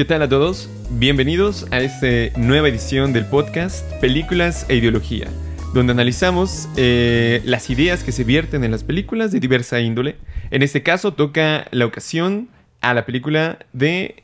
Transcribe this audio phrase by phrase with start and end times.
[0.00, 0.70] ¿Qué tal a todos?
[0.92, 5.28] Bienvenidos a esta nueva edición del podcast Películas e Ideología,
[5.74, 10.16] donde analizamos eh, las ideas que se vierten en las películas de diversa índole.
[10.50, 12.48] En este caso toca la ocasión
[12.80, 14.22] a la película de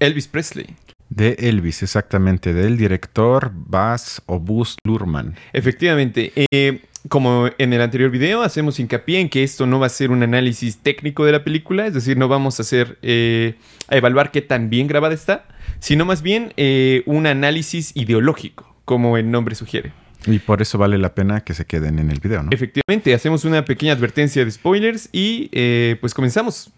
[0.00, 0.68] Elvis Presley.
[1.10, 5.34] De Elvis, exactamente, del director Baz o Buzz Lurman.
[5.52, 6.32] Efectivamente.
[6.50, 10.10] Eh, como en el anterior video, hacemos hincapié en que esto no va a ser
[10.10, 13.54] un análisis técnico de la película, es decir, no vamos a hacer eh,
[13.88, 15.46] a evaluar qué tan bien grabada está,
[15.78, 19.92] sino más bien eh, un análisis ideológico, como el nombre sugiere.
[20.26, 22.50] Y por eso vale la pena que se queden en el video, ¿no?
[22.50, 26.72] Efectivamente, hacemos una pequeña advertencia de spoilers y eh, pues comenzamos.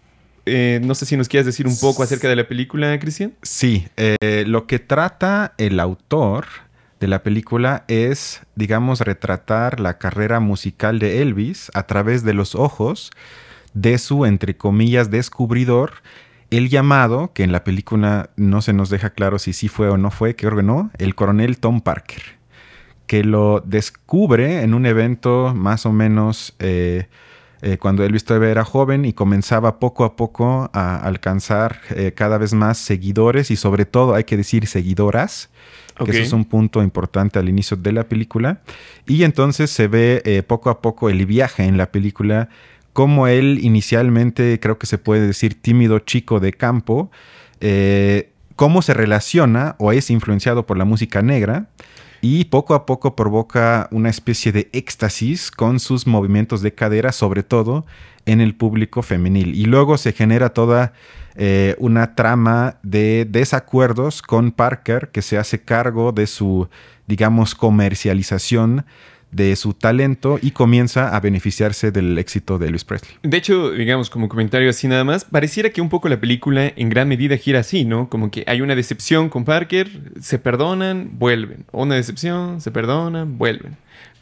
[0.45, 3.33] No sé si nos quieres decir un poco acerca de la película, Cristian.
[3.41, 3.87] Sí,
[4.45, 6.45] lo que trata el autor
[7.01, 12.53] de la película es, digamos, retratar la carrera musical de Elvis a través de los
[12.53, 13.11] ojos
[13.73, 15.93] de su, entre comillas, descubridor,
[16.51, 19.97] el llamado, que en la película no se nos deja claro si sí fue o
[19.97, 22.21] no fue, creo que no, el coronel Tom Parker,
[23.07, 27.07] que lo descubre en un evento más o menos eh,
[27.61, 32.39] eh, cuando Elvis todavía era joven y comenzaba poco a poco a alcanzar eh, cada
[32.39, 35.49] vez más seguidores y sobre todo, hay que decir, seguidoras
[36.03, 38.61] que eso es un punto importante al inicio de la película.
[39.05, 42.49] Y entonces se ve eh, poco a poco el viaje en la película,
[42.91, 47.11] como él inicialmente, creo que se puede decir, tímido chico de campo,
[48.55, 51.67] cómo se relaciona o es influenciado por la música negra
[52.21, 57.43] y poco a poco provoca una especie de éxtasis con sus movimientos de cadera, sobre
[57.43, 57.85] todo
[58.25, 59.55] en el público femenil.
[59.55, 60.93] Y luego se genera toda
[61.35, 66.69] eh, una trama de desacuerdos con Parker que se hace cargo de su,
[67.07, 68.85] digamos, comercialización
[69.31, 73.11] de su talento y comienza a beneficiarse del éxito de Elvis Presley.
[73.23, 76.89] De hecho, digamos, como comentario así nada más, pareciera que un poco la película en
[76.89, 78.09] gran medida gira así, ¿no?
[78.09, 81.65] Como que hay una decepción con Parker, se perdonan, vuelven.
[81.71, 83.77] Una decepción, se perdonan, vuelven.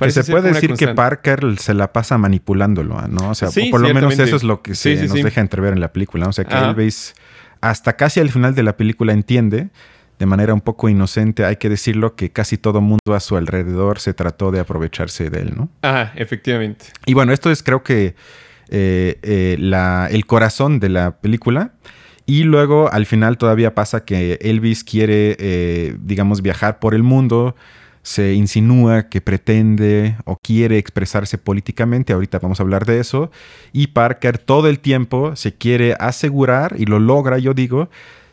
[0.09, 3.31] se puede decir que Parker se la pasa manipulándolo, ¿no?
[3.31, 5.91] O sea, por lo menos eso es lo que se nos deja entrever en la
[5.91, 6.30] película, ¿no?
[6.30, 7.16] O sea, que Elvis
[7.62, 9.70] hasta casi al final de la película entiende
[10.19, 14.00] de manera un poco inocente, hay que decirlo, que casi todo mundo a su alrededor
[14.00, 15.69] se trató de aprovecharse de él, ¿no?
[15.81, 16.85] Ah, efectivamente.
[17.06, 18.16] Y bueno, esto es creo que
[18.69, 21.72] eh, eh, el corazón de la película.
[22.25, 27.56] Y luego al final todavía pasa que Elvis quiere, eh, digamos, viajar por el mundo,
[28.03, 33.31] se insinúa que pretende o quiere expresarse políticamente, ahorita vamos a hablar de eso,
[33.74, 37.90] y Parker todo el tiempo se quiere asegurar, y lo logra, yo digo,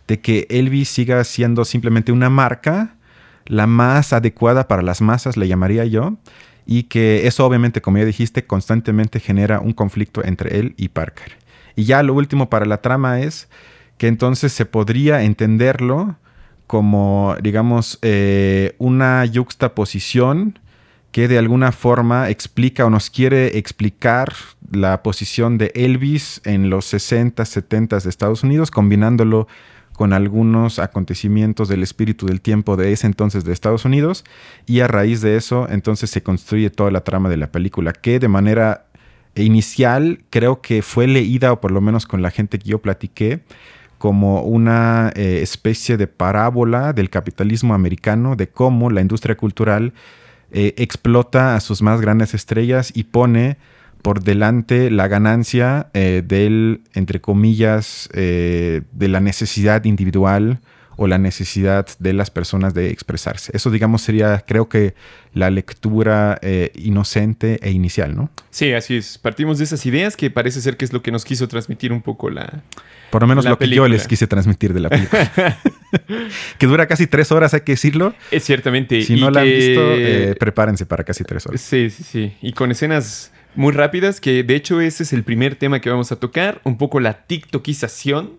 [0.06, 2.96] de que Elvis siga siendo simplemente una marca,
[3.46, 6.16] la más adecuada para las masas, le llamaría yo,
[6.66, 11.36] y que eso obviamente, como ya dijiste, constantemente genera un conflicto entre él y Parker.
[11.76, 13.48] Y ya lo último para la trama es
[13.98, 16.16] que entonces se podría entenderlo
[16.66, 20.58] como, digamos, eh, una yuxtaposición
[21.12, 24.34] que de alguna forma explica o nos quiere explicar
[24.70, 29.46] la posición de Elvis en los 60, 70 de Estados Unidos, combinándolo
[29.96, 34.24] con algunos acontecimientos del espíritu del tiempo de ese entonces de Estados Unidos
[34.66, 38.18] y a raíz de eso entonces se construye toda la trama de la película que
[38.18, 38.86] de manera
[39.34, 43.40] inicial creo que fue leída o por lo menos con la gente que yo platiqué
[43.98, 49.94] como una eh, especie de parábola del capitalismo americano de cómo la industria cultural
[50.52, 53.56] eh, explota a sus más grandes estrellas y pone
[54.06, 60.60] por delante la ganancia eh, del, entre comillas, eh, de la necesidad individual
[60.94, 63.50] o la necesidad de las personas de expresarse.
[63.52, 64.94] Eso, digamos, sería, creo que,
[65.32, 68.30] la lectura eh, inocente e inicial, ¿no?
[68.50, 69.18] Sí, así es.
[69.18, 72.00] Partimos de esas ideas que parece ser que es lo que nos quiso transmitir un
[72.00, 72.62] poco la.
[73.10, 75.32] Por lo menos lo que yo les quise transmitir de la película.
[76.58, 78.14] que dura casi tres horas, hay que decirlo.
[78.30, 79.02] Es ciertamente.
[79.02, 79.82] Si no la han visto,
[80.38, 81.60] prepárense para casi tres horas.
[81.60, 82.36] Sí, sí, sí.
[82.40, 86.12] Y con escenas muy rápidas, que de hecho ese es el primer tema que vamos
[86.12, 88.32] a tocar, un poco la tiktokización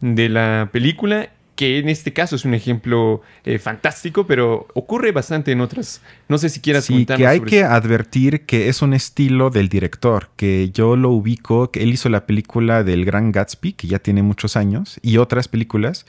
[0.00, 5.52] de la película, que en este caso es un ejemplo eh, fantástico, pero ocurre bastante
[5.52, 6.00] en otras.
[6.26, 10.30] No sé si quieras sí, que hay que advertir que es un estilo del director,
[10.36, 14.22] que yo lo ubico, que él hizo la película del Gran Gatsby, que ya tiene
[14.22, 16.06] muchos años, y otras películas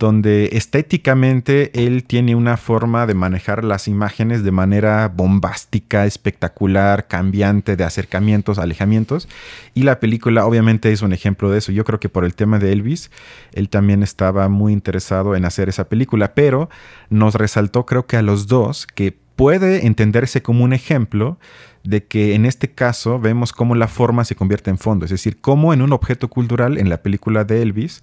[0.00, 7.76] donde estéticamente él tiene una forma de manejar las imágenes de manera bombástica, espectacular, cambiante,
[7.76, 9.28] de acercamientos, alejamientos.
[9.74, 11.70] Y la película obviamente es un ejemplo de eso.
[11.70, 13.10] Yo creo que por el tema de Elvis,
[13.52, 16.70] él también estaba muy interesado en hacer esa película, pero
[17.10, 21.38] nos resaltó creo que a los dos que puede entenderse como un ejemplo
[21.84, 25.40] de que en este caso vemos cómo la forma se convierte en fondo, es decir,
[25.40, 28.02] cómo en un objeto cultural, en la película de Elvis,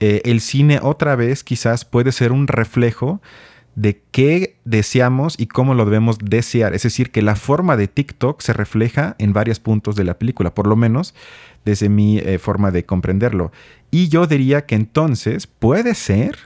[0.00, 3.20] eh, el cine otra vez quizás puede ser un reflejo
[3.74, 6.74] de qué deseamos y cómo lo debemos desear.
[6.74, 10.54] Es decir, que la forma de TikTok se refleja en varios puntos de la película,
[10.54, 11.14] por lo menos
[11.64, 13.52] desde mi eh, forma de comprenderlo.
[13.90, 16.36] Y yo diría que entonces puede ser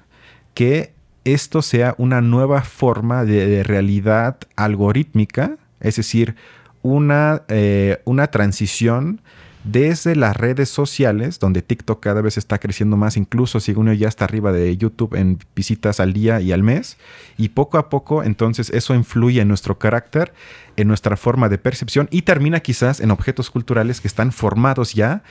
[0.55, 0.93] que
[1.25, 6.37] esto sea una nueva forma de, realidad algorítmica, es decir,
[6.83, 9.23] una, eh, una transición
[9.65, 14.09] desde las redes sociales, donde TikTok cada vez está creciendo más, incluso si uno ya
[14.09, 16.99] está arriba de YouTube en visitas al día y al mes,
[17.39, 20.33] y poco a poco entonces eso influye en nuestro carácter,
[20.77, 25.23] en nuestra forma de percepción y termina quizás en objetos culturales que están formados ya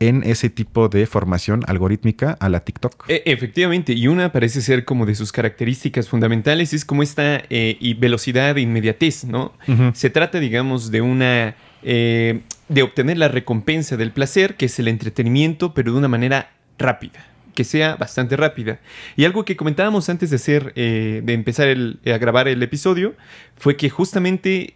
[0.00, 3.08] en ese tipo de formación algorítmica a la TikTok.
[3.08, 7.76] E, efectivamente, y una parece ser como de sus características fundamentales, es como esta eh,
[7.78, 9.52] y velocidad e inmediatez, ¿no?
[9.94, 11.54] Se trata, digamos, de una...
[11.84, 12.40] Eh,
[12.72, 17.26] de obtener la recompensa del placer, que es el entretenimiento, pero de una manera rápida
[17.54, 18.80] que sea bastante rápida.
[19.14, 23.14] Y algo que comentábamos antes de hacer, eh, de empezar a grabar el episodio,
[23.56, 24.72] fue que justamente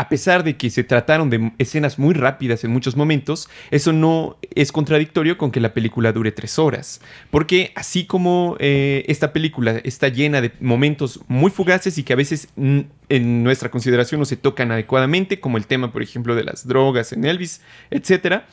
[0.00, 4.38] a pesar de que se trataron de escenas muy rápidas en muchos momentos, eso no
[4.54, 7.02] es contradictorio con que la película dure tres horas.
[7.30, 12.16] Porque así como eh, esta película está llena de momentos muy fugaces y que a
[12.16, 16.66] veces en nuestra consideración no se tocan adecuadamente, como el tema, por ejemplo, de las
[16.66, 17.60] drogas en Elvis,
[17.90, 18.44] etc.,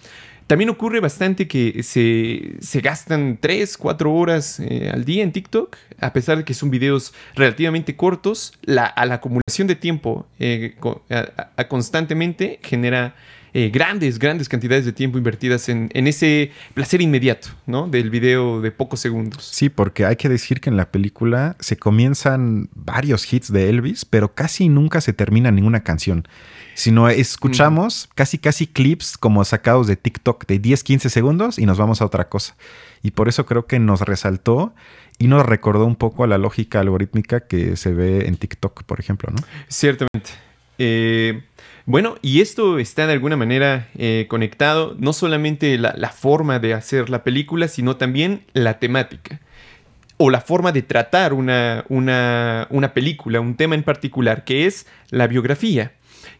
[0.47, 6.13] también ocurre bastante que se, gastan 3, 4 horas eh, al día en TikTok, a
[6.13, 10.75] pesar de que son videos relativamente cortos, la, a la acumulación de tiempo eh,
[11.67, 13.15] constantemente genera
[13.53, 17.87] eh, grandes, grandes cantidades de tiempo invertidas en, en, ese placer inmediato, ¿no?
[17.87, 19.43] Del video de pocos segundos.
[19.51, 24.05] Sí, porque hay que decir que en la película se comienzan varios hits de Elvis,
[24.05, 26.27] pero casi nunca se termina ninguna canción
[26.77, 31.79] sino escuchamos casi casi clips como sacados de TikTok de 10, 15 segundos y nos
[31.79, 32.55] vamos a otra cosa.
[33.01, 34.75] Y por eso creo que nos resaltó
[35.17, 38.99] y nos recordó un poco a la lógica algorítmica que se ve en TikTok, por
[38.99, 39.41] ejemplo, ¿no?
[39.67, 40.29] Ciertamente.
[40.77, 41.41] Eh,
[41.87, 47.09] bueno, y esto está de alguna manera eh, conectado, no solamente la, forma de hacer
[47.09, 49.39] la película, sino también la temática.
[50.17, 54.85] O la forma de tratar una, una, una película, un tema en particular, que es
[55.11, 55.93] la biografía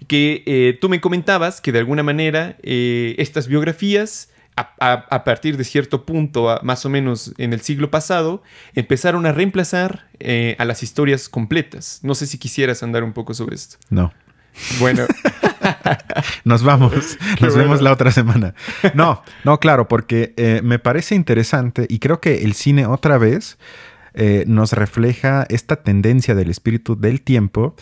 [0.07, 5.63] que eh, tú me comentabas que de alguna manera eh, estas biografías, a, partir de
[5.63, 8.43] cierto punto, más o menos en el siglo pasado,
[8.75, 10.07] empezaron a reemplazar
[10.57, 11.99] a las historias completas.
[12.03, 13.77] No sé si quisieras andar un poco sobre esto.
[13.89, 14.11] No.
[14.79, 15.05] Bueno.
[16.43, 17.17] Nos vamos.
[17.41, 18.53] Nos vemos la otra semana.
[18.93, 23.57] No, no, claro, porque me parece interesante y creo que el cine otra vez
[24.47, 27.75] nos refleja esta tendencia del espíritu del tiempo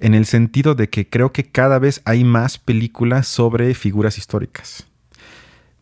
[0.00, 4.86] en el sentido de que creo que cada vez hay más películas sobre figuras históricas.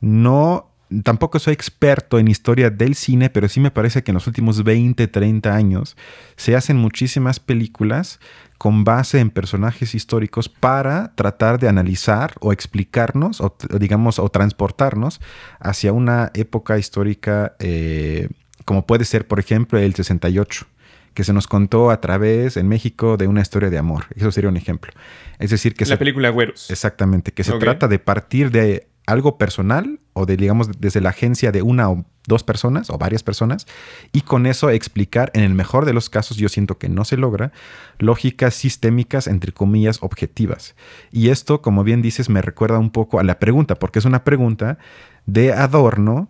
[0.00, 0.70] No,
[1.02, 4.62] tampoco soy experto en historia del cine, pero sí me parece que en los últimos
[4.64, 5.96] 20, 30 años
[6.36, 8.20] se hacen muchísimas películas
[8.58, 15.20] con base en personajes históricos para tratar de analizar o explicarnos, o digamos, o transportarnos
[15.60, 18.28] hacia una época histórica eh,
[18.66, 20.66] como puede ser, por ejemplo, el 68
[21.14, 24.04] que se nos contó a través en México de una historia de amor.
[24.14, 24.92] Eso sería un ejemplo.
[25.38, 25.86] Es decir, que...
[25.86, 26.70] La película Güeros.
[26.70, 31.52] Exactamente, que se trata de partir de algo personal o de, digamos, desde la agencia
[31.52, 33.66] de una o dos personas o varias personas
[34.12, 37.16] y con eso explicar, en el mejor de los casos, yo siento que no se
[37.16, 37.52] logra,
[37.98, 40.74] lógicas sistémicas, entre comillas, objetivas.
[41.12, 44.24] Y esto, como bien dices, me recuerda un poco a la pregunta, porque es una
[44.24, 44.78] pregunta
[45.24, 46.28] de adorno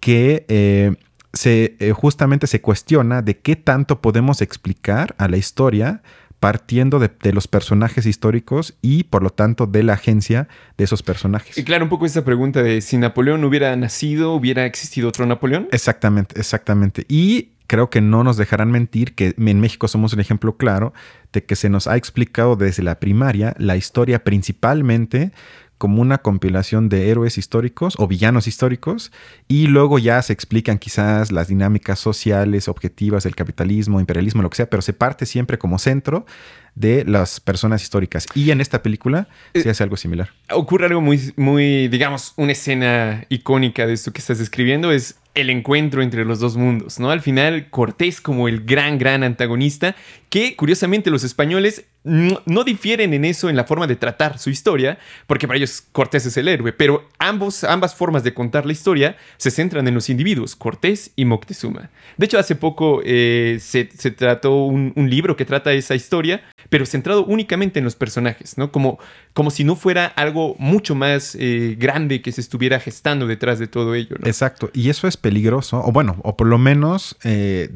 [0.00, 0.44] que...
[0.48, 0.96] Eh,
[1.34, 6.00] se, eh, justamente se cuestiona de qué tanto podemos explicar a la historia
[6.44, 10.46] partiendo de, los personajes históricos y por lo tanto de la agencia
[10.76, 11.56] de esos personajes.
[11.56, 15.68] Y claro, un poco esta pregunta de si Napoleón hubiera nacido, hubiera existido otro Napoleón.
[15.72, 17.06] Exactamente, exactamente.
[17.08, 20.92] Y creo que no nos dejarán mentir que en México somos un ejemplo claro
[21.32, 25.32] de que se nos ha explicado desde la primaria la historia principalmente
[25.78, 29.12] como una compilación de héroes históricos o villanos históricos
[29.48, 34.56] y luego ya se explican quizás las dinámicas sociales, objetivas del capitalismo, imperialismo, lo que
[34.56, 36.26] sea, pero se parte siempre como centro
[36.74, 38.26] de las personas históricas.
[38.34, 40.30] Y en esta película se hace algo similar.
[40.50, 45.50] Ocurre algo muy, muy, digamos, una escena icónica de esto que estás describiendo es el
[45.50, 47.10] encuentro entre los dos mundos, ¿no?
[47.10, 49.96] Al final, Cortés como el gran, gran antagonista,
[50.30, 54.98] que curiosamente los españoles no, difieren en eso en la forma de tratar su historia,
[55.26, 59.16] porque para ellos Cortés es el héroe, pero ambos, ambas formas de contar la historia
[59.38, 61.90] se centran en los individuos, Cortés y Moctezuma.
[62.18, 67.24] De hecho, hace poco eh, se, trató un, libro que trata esa historia, pero centrado
[67.24, 68.70] únicamente en los personajes, ¿no?
[68.70, 68.98] Como,
[69.32, 73.66] como si no fuera algo mucho más eh, grande que se estuviera gestando detrás de
[73.66, 74.16] todo ello.
[74.24, 77.70] Exacto, y eso es peligroso, o bueno, o por lo menos eh,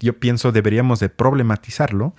[0.00, 2.14] yo pienso deberíamos de problematizarlo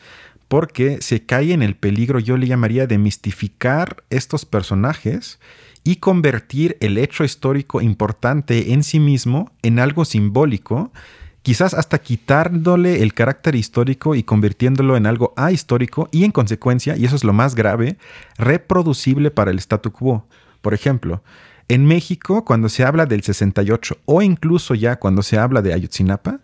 [0.56, 5.38] porque se cae en el peligro, yo le llamaría, de mistificar estos personajes
[5.84, 10.94] y convertir el hecho histórico importante en sí mismo en algo simbólico,
[11.42, 17.04] quizás hasta quitándole el carácter histórico y convirtiéndolo en algo ahistórico y en consecuencia, y
[17.04, 17.98] eso es lo más grave,
[18.38, 20.26] reproducible para el statu quo.
[20.62, 21.22] Por ejemplo,
[21.68, 26.40] en México, cuando se habla del 68 o incluso ya cuando se habla de Ayotzinapa,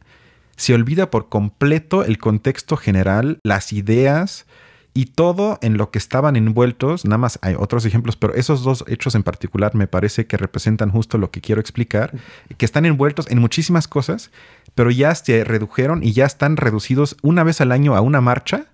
[0.55, 4.46] se olvida por completo el contexto general, las ideas
[4.93, 7.05] y todo en lo que estaban envueltos.
[7.05, 10.91] Nada más hay otros ejemplos, pero esos dos hechos en particular me parece que representan
[10.91, 12.13] justo lo que quiero explicar,
[12.58, 14.31] que están envueltos en muchísimas cosas,
[14.75, 18.71] pero ya se redujeron y ya están reducidos una vez al año a una marcha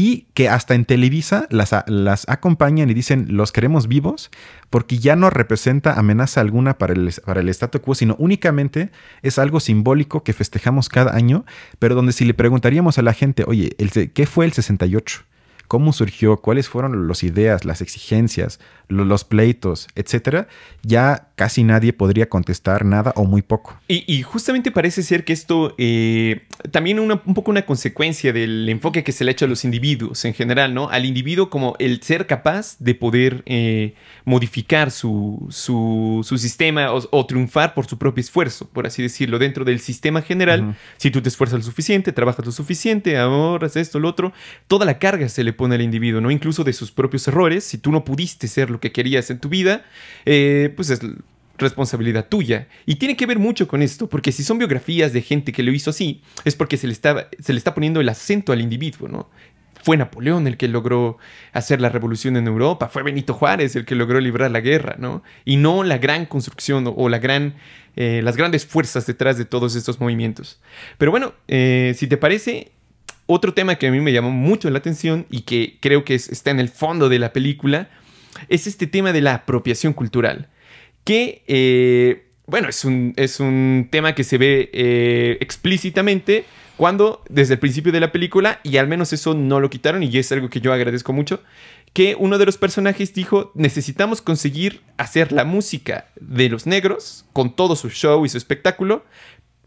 [0.00, 4.30] y que hasta en Televisa las, las, acompañan y dicen los queremos vivos
[4.70, 9.40] porque ya no representa amenaza alguna para el, para el statu quo, sino únicamente es
[9.40, 11.44] algo simbólico que festejamos cada año,
[11.80, 13.70] pero donde si le preguntaríamos a la gente, oye,
[14.14, 15.24] ¿qué fue el 68?
[15.66, 20.48] cómo surgió, cuáles fueron las ideas, las exigencias, los pleitos, etcétera,
[20.82, 23.78] ya casi nadie podría contestar nada o muy poco.
[23.86, 29.12] Y, justamente parece ser que esto eh, también un poco una consecuencia del enfoque que
[29.12, 30.88] se le ha hecho a los individuos en general, ¿no?
[30.90, 37.74] Al individuo como el ser capaz de poder eh, modificar su, su, sistema o, triunfar
[37.74, 40.76] por su propio esfuerzo, por así decirlo, dentro del sistema general.
[40.96, 44.32] Si tú te esfuerzas lo suficiente, trabajas lo suficiente, ahorras esto, lo otro,
[44.66, 46.30] toda la carga se le pone al individuo, ¿no?
[46.30, 47.64] Incluso de sus propios errores.
[47.64, 49.84] Si tú no pudiste ser lo que querías en tu vida,
[50.24, 51.00] eh, pues es
[51.58, 52.68] responsabilidad tuya.
[52.86, 55.72] Y tiene que ver mucho con esto, porque si son biografías de gente que lo
[55.72, 59.08] hizo así, es porque se le está, se le está poniendo el acento al individuo,
[59.08, 59.28] ¿no?
[59.82, 61.18] Fue Napoleón el que logró
[61.52, 65.22] hacer la revolución en Europa, fue Benito Juárez el que logró librar la guerra, ¿no?
[65.44, 67.54] Y no la gran construcción o la gran,
[67.96, 70.60] eh, las grandes fuerzas detrás de todos estos movimientos.
[70.98, 72.72] Pero bueno, eh, si te parece,
[73.26, 76.50] otro tema que a mí me llamó mucho la atención y que creo que está
[76.50, 77.88] en el fondo de la película
[78.48, 80.48] es este tema de la apropiación cultural
[81.08, 86.44] que, eh, bueno, es un, es un, tema que se ve eh, explícitamente
[86.76, 90.16] cuando desde el principio de la película, y al menos eso no lo quitaron, y
[90.18, 91.42] es algo que yo agradezco mucho,
[91.94, 97.56] que uno de los personajes dijo, necesitamos conseguir hacer la música de los negros, con
[97.56, 99.04] todo su show y su espectáculo,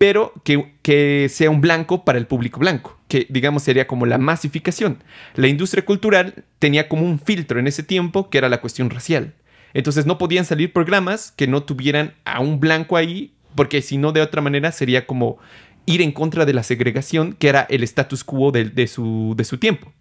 [0.02, 4.18] pero que, que, sea un blanco para el público blanco, que digamos sería como la
[4.18, 5.04] masificación.
[5.36, 9.36] La industria cultural tenía como un filtro en ese tiempo que era la cuestión racial.
[9.76, 14.12] Entonces no podían salir programas que no tuvieran a un blanco ahí, porque si no
[14.12, 15.38] de otra manera sería como
[15.86, 19.60] ir en contra de la segregación, que era el status quo de, su, de su
[19.60, 19.94] tiempo.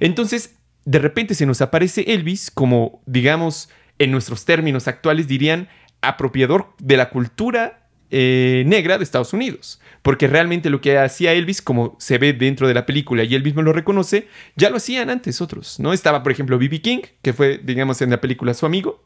[0.00, 5.68] Entonces, de repente se nos aparece Elvis como, digamos, en nuestros términos actuales dirían,
[6.00, 9.80] apropiador de la cultura eh, negra de Estados Unidos.
[10.02, 13.42] Porque realmente lo que hacía Elvis, como se ve dentro de la película y él
[13.42, 15.92] mismo lo reconoce, ya lo hacían antes otros, ¿no?
[15.92, 16.80] Estaba, por ejemplo, B.B.
[16.80, 19.04] King, que fue, digamos, en la película su amigo,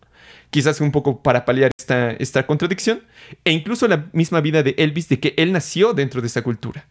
[0.50, 3.02] quizás un poco para paliar esta, contradicción,
[3.44, 6.86] e incluso la misma vida de Elvis, de que él nació dentro de esa cultura.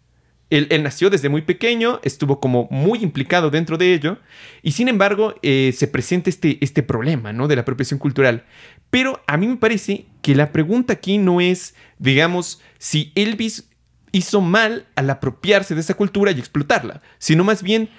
[0.50, 4.18] Él, nació desde muy pequeño, estuvo como muy implicado dentro de ello,
[4.64, 7.48] y sin embargo eh, se presenta este, este problema, ¿no?
[7.48, 8.46] De la apropiación cultural.
[8.90, 13.70] Pero a mí me parece que la pregunta aquí no es, digamos, si Elvis
[14.12, 17.90] hizo mal al apropiarse de esa cultura y explotarla, sino más bien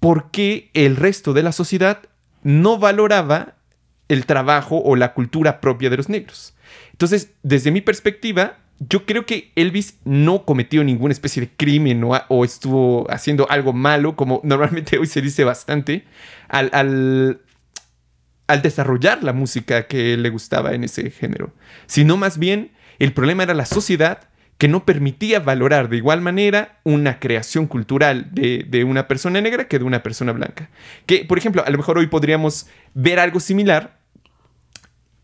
[0.00, 2.02] por qué el resto de la sociedad
[2.42, 3.54] no valoraba
[4.08, 6.54] el trabajo o la cultura propia de los negros.
[6.92, 12.44] Entonces, desde mi perspectiva, yo creo que Elvis no cometió ninguna especie de crimen o,
[12.44, 16.04] estuvo haciendo algo malo, como normalmente hoy se dice bastante,
[16.48, 17.40] al,
[18.48, 21.52] desarrollar la música que le gustaba en ese género.
[21.86, 26.78] Sino más bien, el problema era la sociedad que no permitía valorar de igual manera
[26.84, 30.70] una creación cultural de, de, una persona negra que de una persona blanca.
[31.06, 33.98] Que, por ejemplo, a lo mejor hoy podríamos ver algo similar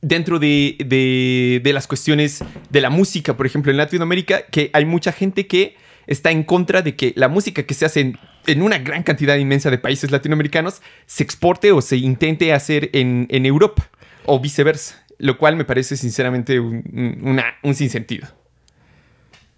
[0.02, 5.46] dentro de, las cuestiones de la música, por ejemplo, en Latinoamérica, que hay mucha gente
[5.46, 8.18] que está en contra de que la música que se hace en,
[8.56, 13.88] una gran cantidad inmensa de países latinoamericanos se exporte o se intente hacer en, Europa
[14.25, 18.28] o viceversa, lo cual me parece sinceramente un, un sinsentido.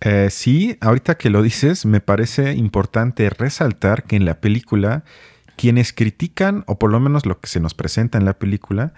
[0.04, 5.04] Eh, sí, ahorita que lo dices, me parece importante resaltar que en la película
[5.56, 8.94] quienes critican, o por lo menos lo que se nos presenta en la película,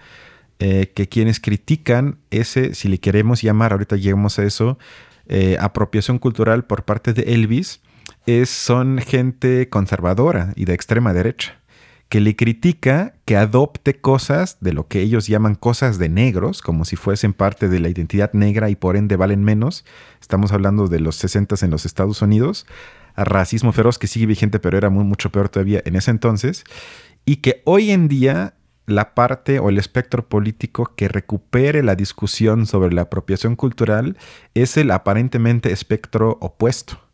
[0.57, 4.79] eh, que quienes critican ese, si le queremos llamar, ahorita llegamos a eso,
[5.27, 7.81] eh, apropiación cultural por parte de Elvis,
[8.25, 11.59] es, son gente conservadora y de extrema derecha,
[12.09, 16.85] que le critica que adopte cosas de lo que ellos llaman cosas de negros, como
[16.85, 19.85] si fuesen parte de la identidad negra y por ende valen menos.
[20.21, 22.65] Estamos hablando de los 60 en los Estados Unidos,
[23.15, 26.63] racismo feroz que sigue vigente, pero era mucho peor todavía en ese entonces,
[27.25, 28.55] y que hoy en día
[28.87, 34.15] la parte o el espectro político que recupere la discusión sobre la apropiación cultural
[34.53, 37.04] es el aparentemente espectro opuesto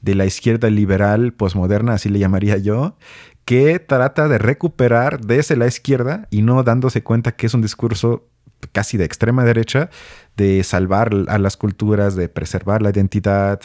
[0.00, 2.96] de la izquierda liberal posmoderna, así le llamaría yo,
[3.44, 8.26] que trata de recuperar desde la izquierda y no dándose cuenta que es un discurso
[8.72, 9.90] casi de extrema derecha,
[10.36, 13.60] de salvar a las culturas, de preservar la identidad,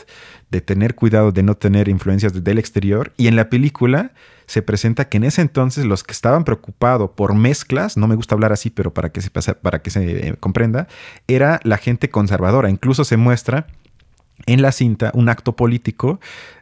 [0.50, 3.14] de tener cuidado de no tener influencias del exterior.
[3.18, 4.14] Y en la película
[4.48, 8.36] se presenta que en ese entonces los que estaban preocupados por mezclas, no me gusta
[8.36, 10.88] hablar así, pero para que se, para que se eh, comprenda,
[11.28, 12.70] era la gente conservadora.
[12.70, 13.68] Incluso se muestra
[14.46, 16.20] en la cinta un acto político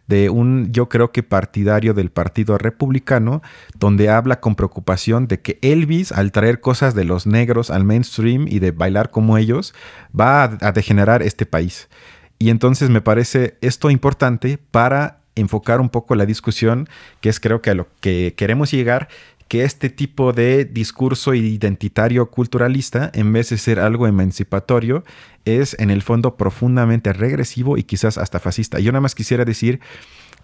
[0.08, 3.42] de un, yo creo que partidario del Partido Republicano,
[3.78, 8.48] donde habla con preocupación de que Elvis, al traer cosas de los negros al mainstream
[8.48, 9.74] y de bailar como ellos,
[10.18, 11.90] va a, degenerar este país.
[12.38, 16.88] Y entonces me parece esto importante para enfocar un poco la discusión,
[17.22, 19.08] que es creo que a lo que queremos llegar,
[19.54, 25.04] que este tipo de discurso identitario culturalista, en vez de ser algo emancipatorio,
[25.46, 28.80] es en el fondo profundamente regresivo y quizás hasta fascista.
[28.80, 29.80] Yo nada más quisiera decir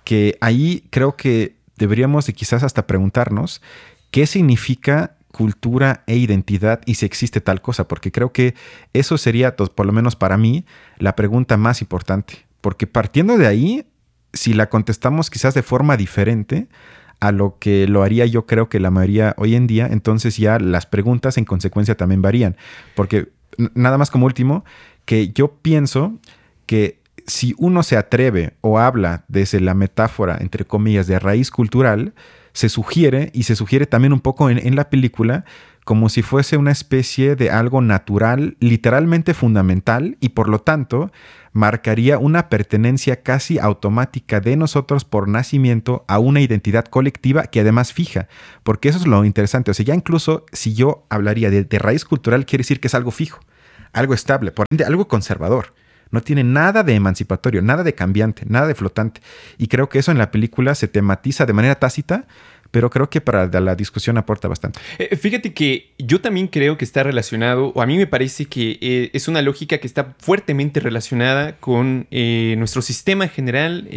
[0.04, 3.63] que ahí creo que deberíamos de quizás hasta preguntarnos
[4.12, 8.54] qué significa cultura e identidad y si existe tal cosa, porque creo que
[8.94, 10.66] eso sería, por lo menos para mí,
[11.00, 12.46] la pregunta más importante.
[12.62, 13.88] Porque partiendo de ahí,
[14.34, 16.68] si la contestamos quizás de forma diferente
[17.20, 20.60] a lo que lo haría yo creo que la mayoría hoy en día, entonces ya
[20.60, 22.56] las preguntas en consecuencia también varían.
[22.96, 23.30] Porque
[23.74, 24.64] nada más como último,
[25.06, 26.18] que yo pienso
[26.66, 32.14] que si uno se atreve o habla desde la metáfora, entre comillas, de raíz cultural,
[32.54, 35.46] se sugiere, y se sugiere también un poco en, en la película,
[35.86, 41.12] como si fuese una especie de algo natural, literalmente fundamental, y por lo tanto
[41.51, 47.93] marcaría una pertenencia casi automática de nosotros por nacimiento a una identidad colectiva que además
[47.93, 48.28] fija,
[48.63, 49.71] porque eso es lo interesante.
[49.71, 53.12] O sea, ya incluso si yo hablaría de, raíz cultural, quiere decir que es algo
[53.12, 53.39] fijo,
[53.93, 55.74] algo estable, por ende, algo conservador.
[56.12, 59.21] No tiene nada de emancipatorio, nada de cambiante, nada de flotante.
[59.60, 62.26] Y creo que eso en la película se tematiza de manera tácita,
[62.71, 64.79] pero creo que para la discusión aporta bastante.
[64.97, 68.77] Eh, fíjate que yo también creo que está relacionado, o a mí me parece que
[68.82, 73.89] eh, es una lógica que está fuertemente relacionada con eh, nuestro sistema general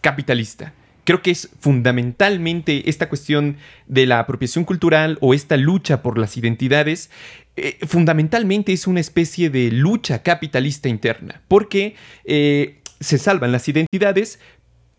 [0.00, 0.72] capitalista.
[1.04, 6.36] Creo que es fundamentalmente esta cuestión de la apropiación cultural o esta lucha por las
[6.36, 7.10] identidades,
[7.86, 11.96] fundamentalmente es una especie de lucha capitalista interna, porque
[13.00, 14.38] se salvan las identidades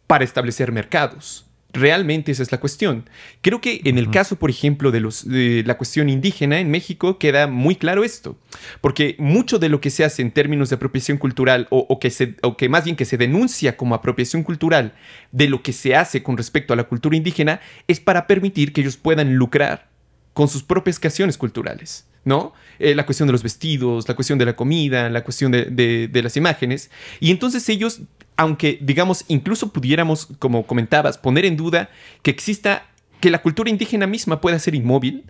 [0.08, 1.46] para establecer mercados.
[1.74, 3.10] Realmente esa es la cuestión.
[3.42, 7.18] Creo que en el caso, por ejemplo, de, los, de la cuestión indígena en México
[7.18, 8.38] queda muy claro esto,
[8.80, 12.36] porque mucho de lo que se hace en términos de apropiación cultural o, que, se,
[12.44, 14.94] o que más bien que se denuncia como apropiación cultural
[15.32, 18.82] de lo que se hace con respecto a la cultura indígena es para permitir que
[18.82, 19.90] ellos puedan lucrar
[20.34, 22.08] con sus propias creaciones culturales.
[22.26, 22.54] ¿No?
[22.80, 26.38] Eh, la cuestión de los vestidos, la cuestión de la comida, la cuestión de, las
[26.38, 26.90] imágenes.
[27.20, 28.02] Y entonces ellos
[28.36, 31.90] aunque digamos incluso pudiéramos, como comentabas, poner en duda
[32.24, 32.88] que exista,
[33.20, 35.26] que la cultura indígena misma pueda ser inmóvil,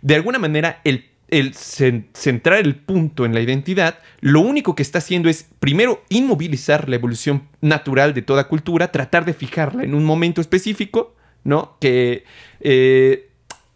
[0.00, 4.98] de alguna manera el, el centrar el punto en la identidad, lo único que está
[4.98, 10.04] haciendo es primero inmovilizar la evolución natural de toda cultura, tratar de fijarla en un
[10.04, 11.76] momento específico, ¿no?
[11.78, 12.24] Que
[12.60, 13.28] eh,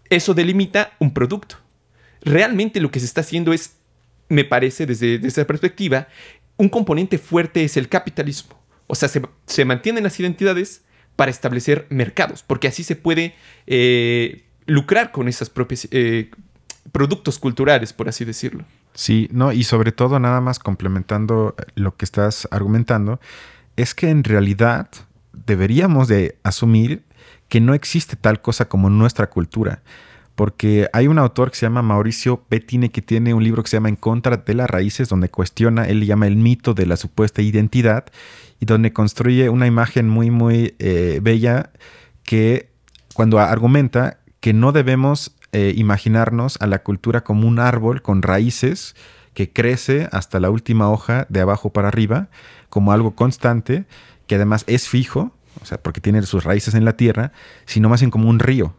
[0.08, 1.56] eso delimita un producto.
[2.22, 3.76] Realmente lo que se está haciendo es,
[4.28, 6.08] me parece desde, esa perspectiva,
[6.56, 8.60] un componente fuerte es el capitalismo.
[8.86, 10.82] O sea, se, mantienen las identidades
[11.16, 13.34] para establecer mercados, porque así se puede
[13.66, 16.30] eh, lucrar con esos propios eh,
[16.92, 18.64] productos culturales, por así decirlo.
[18.94, 23.20] Sí, no, y sobre todo nada más complementando lo que estás argumentando,
[23.76, 24.88] es que en realidad
[25.32, 27.04] deberíamos de asumir
[27.48, 29.82] que no existe tal cosa como nuestra cultura
[30.40, 33.76] porque hay un autor que se llama Mauricio Bettine que tiene un libro que se
[33.76, 37.42] llama En contra de las raíces, donde cuestiona, él llama el mito de la supuesta
[37.42, 38.06] identidad,
[38.58, 41.72] y donde construye una imagen muy, muy eh, bella
[42.22, 42.70] que
[43.12, 48.96] cuando argumenta que no debemos eh, imaginarnos a la cultura como un árbol con raíces
[49.34, 52.28] que crece hasta la última hoja de abajo para arriba,
[52.70, 53.84] como algo constante,
[54.26, 57.32] que además es fijo, o sea, porque tiene sus raíces en la tierra,
[57.66, 58.74] sino más bien como un río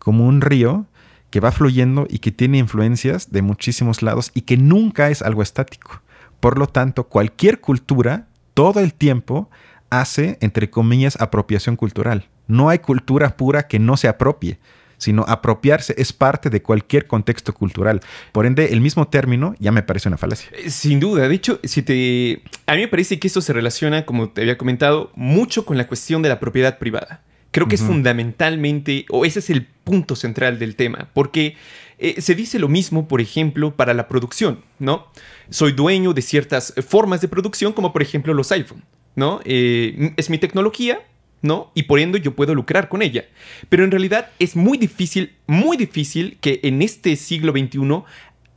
[0.00, 0.86] como un río
[1.30, 5.42] que va fluyendo y que tiene influencias de muchísimos lados y que nunca es algo
[5.42, 6.02] estático.
[6.40, 9.48] Por lo tanto, cualquier cultura, todo el tiempo,
[9.90, 12.28] hace, entre comillas, apropiación cultural.
[12.48, 14.58] No hay cultura pura que no se apropie,
[14.98, 18.00] sino apropiarse es parte de cualquier contexto cultural.
[18.32, 20.50] Por ende, el mismo término ya me parece una falacia.
[20.56, 22.42] Eh, sin duda, de hecho, si te...
[22.66, 25.86] a mí me parece que esto se relaciona, como te había comentado, mucho con la
[25.86, 27.22] cuestión de la propiedad privada.
[27.52, 31.56] Creo que es fundamentalmente, o ese es el punto central del tema, porque
[31.98, 35.08] eh, se dice lo mismo, por ejemplo, para la producción, ¿no?
[35.50, 38.84] Soy dueño de ciertas formas de producción, como por ejemplo los iPhone,
[39.16, 39.40] ¿no?
[39.44, 41.00] Eh, es mi tecnología,
[41.42, 41.72] ¿no?
[41.74, 43.24] Y por ende yo puedo lucrar con ella.
[43.68, 48.02] Pero en realidad es muy difícil, muy difícil que en este siglo XXI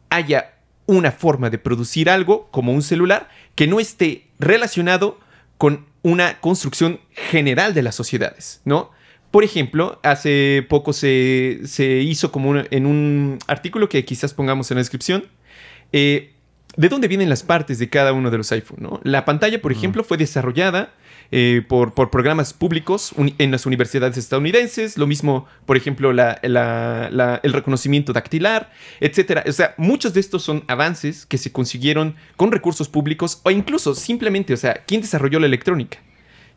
[0.10, 0.54] haya
[0.86, 5.20] una forma de producir algo como un celular que no esté relacionado
[5.64, 8.92] con una construcción general de las sociedades, ¿no?
[9.32, 11.62] Por ejemplo, hace poco se,
[12.04, 15.24] hizo como en un artículo que quizás pongamos en la descripción,
[15.94, 16.34] eh,
[16.76, 19.00] de dónde vienen las partes de cada uno de los iPhone, ¿no?
[19.06, 20.92] La pantalla, por ejemplo, fue desarrollada
[21.36, 28.72] eh, por, programas públicos en las universidades estadounidenses, lo mismo, por ejemplo, el reconocimiento dactilar,
[29.00, 29.42] etc.
[29.48, 33.96] O sea, muchos de estos son avances que se consiguieron con recursos públicos o incluso
[33.96, 35.98] simplemente, o sea, ¿quién desarrolló la electrónica?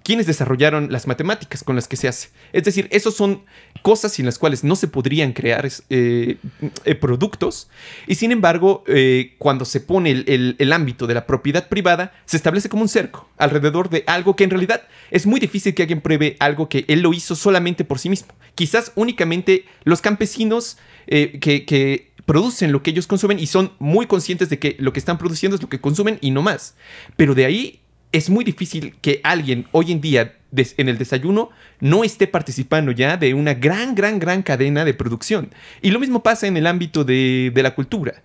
[0.07, 2.29] Quienes desarrollaron las matemáticas con las que se hace.
[2.53, 3.43] Es decir, esos son
[3.83, 6.37] cosas sin las cuales no se podrían crear eh,
[6.85, 7.69] eh, productos.
[8.07, 12.69] Y sin embargo, eh, cuando se pone el, ámbito de la propiedad privada, se establece
[12.69, 16.37] como un cerco alrededor de algo que en realidad es muy difícil que alguien pruebe
[16.39, 18.33] algo que él lo hizo solamente por sí mismo.
[18.55, 20.77] Quizás únicamente los campesinos
[21.09, 25.01] que, que producen lo que ellos consumen y son muy conscientes de que lo que
[25.01, 26.77] están produciendo es lo que consumen y no más.
[27.17, 27.81] Pero de ahí
[28.17, 31.51] es muy difícil que alguien hoy en día en el desayuno
[31.81, 35.51] no esté participando ya de una gran, gran, gran cadena de producción.
[35.83, 38.23] Y lo mismo pasa en el ámbito de, la cultura.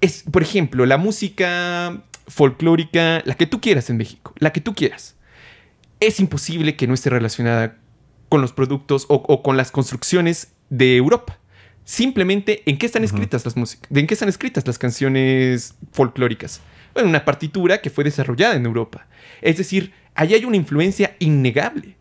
[0.00, 4.74] Es, por ejemplo, la música folclórica, la que tú quieras en México, la que tú
[4.74, 5.16] quieras.
[6.00, 7.76] Es imposible que no esté relacionada
[8.30, 11.38] con los productos o, con las construcciones de Europa.
[11.84, 13.90] Simplemente, ¿en qué están escritas las músicas?
[13.94, 16.62] ¿En qué están escritas las canciones folclóricas?
[16.98, 19.06] En una partitura que fue desarrollada en Europa.
[19.42, 21.96] Es decir, ahí hay una influencia innegable.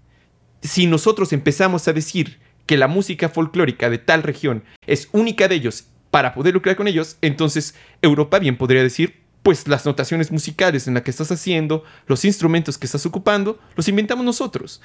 [0.62, 5.55] Si nosotros empezamos a decir que la música folclórica de tal región es única de
[5.55, 10.88] ellos para poder lucrar con ellos, entonces Europa bien podría decir, pues las notaciones musicales
[10.88, 14.81] en las que estás haciendo, los instrumentos que estás ocupando, los inventamos nosotros.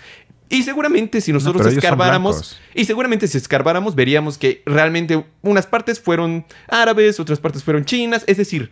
[0.50, 6.44] Y seguramente si nosotros escarbáramos, y seguramente si escarbáramos veríamos que realmente unas partes fueron
[6.68, 8.70] árabes, otras partes fueron chinas, es decir,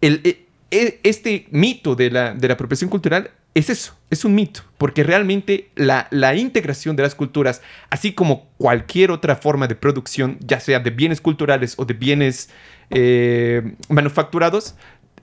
[0.00, 4.62] el, eh, este mito de la, de la apropiación cultural es eso, es un mito,
[4.78, 10.60] porque realmente la, integración de las culturas, así como cualquier otra forma de producción, ya
[10.60, 12.50] sea de bienes culturales o de bienes
[12.90, 14.76] eh, manufacturados,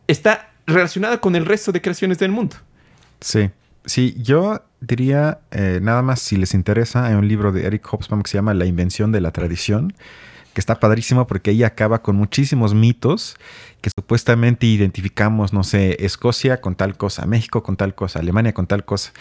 [0.08, 2.58] está relacionada con el resto de creaciones del mundo.
[3.22, 3.50] Sí,
[3.86, 8.24] sí, yo diría, eh, nada más si les interesa, hay un libro de Eric Hobsbawm
[8.24, 9.94] que se llama La invención de la tradición,
[10.58, 13.38] que está padrísimo porque ahí acaba con muchísimos mitos
[13.82, 18.66] que supuestamente identificamos, no sé, Escocia con tal cosa, México con tal cosa, Alemania con
[18.66, 19.12] tal cosa.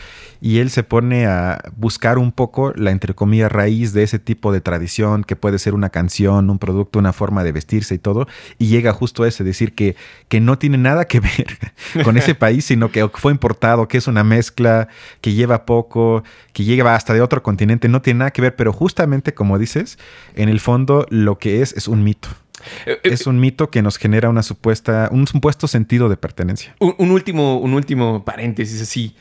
[0.40, 4.52] Y él se pone a buscar un poco la, entre comillas, raíz de ese tipo
[4.52, 8.26] de tradición, que puede ser una canción, un producto, una forma de vestirse y todo,
[8.58, 9.94] y llega justo a ese, decir que,
[10.28, 11.58] que no tiene nada que ver
[12.04, 14.88] con ese país, sino que fue importado, que es una mezcla,
[15.20, 18.72] que lleva poco, que llega hasta de otro continente, no tiene nada que ver, pero
[18.72, 19.98] justamente como dices,
[20.34, 22.28] en el fondo lo que es es un mito.
[22.86, 26.74] Eh, eh, es un mito que nos genera una supuesta, un supuesto sentido de pertenencia.
[26.78, 29.14] Un, último, un último paréntesis así.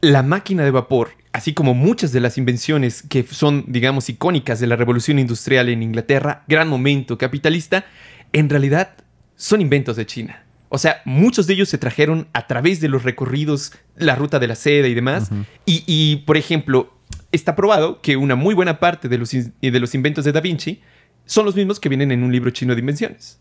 [0.00, 4.68] La máquina de vapor, así como muchas de las invenciones que son, digamos, icónicas de
[4.68, 7.84] la revolución industrial en Inglaterra, gran momento capitalista,
[8.32, 8.94] en realidad
[9.36, 10.44] son inventos de China.
[10.70, 14.46] O sea, muchos de ellos se trajeron a través de los recorridos, la ruta de
[14.46, 15.30] la seda y demás.
[15.64, 16.92] y, por ejemplo,
[17.32, 20.82] está probado que una muy buena parte de los, de los inventos de Da Vinci
[21.28, 23.38] son los mismos que vienen en un libro chino de invenciones.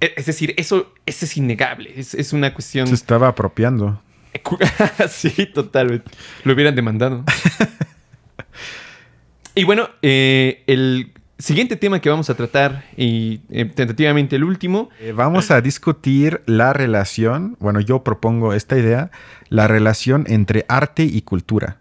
[0.00, 1.92] E, es decir, eso, es innegable.
[1.96, 2.86] Es, una cuestión.
[2.86, 4.00] Se estaba apropiando.
[5.08, 6.10] sí, totalmente.
[6.44, 7.24] Lo hubieran demandado.
[9.54, 14.90] y bueno, eh, el siguiente tema que vamos a tratar, y eh, tentativamente el último.
[15.00, 17.56] Eh, vamos a discutir la relación.
[17.58, 19.10] Bueno, yo propongo esta idea:
[19.48, 21.79] la relación entre arte y cultura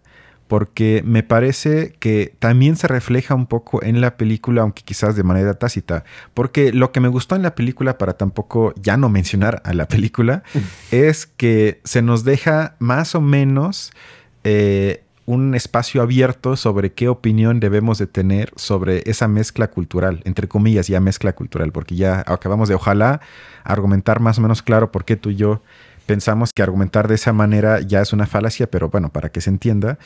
[0.49, 5.21] porque me parece que también se refleja un poco en la película, aunque quizás de
[5.21, 9.61] manera tácita, porque lo que me gustó en la película, para tampoco ya no mencionar
[9.63, 10.41] a la película,
[10.91, 13.93] es que se nos deja más o menos...
[14.43, 20.47] Eh, un espacio abierto sobre qué opinión debemos de tener sobre esa mezcla cultural, entre
[20.47, 23.21] comillas, ya mezcla cultural, porque ya acabamos de, ojalá,
[23.63, 25.61] argumentar más o menos claro por qué tú y yo
[26.09, 29.51] pensamos que argumentar de esa manera ya es una falacia, pero bueno, para que se
[29.51, 29.99] entienda,